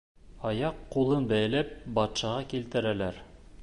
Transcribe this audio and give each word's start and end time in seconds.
Аяҡ-ҡулын 0.51 1.29
бәйләп, 1.33 1.77
батшаға 1.99 2.43
килтерәләр. 2.55 3.27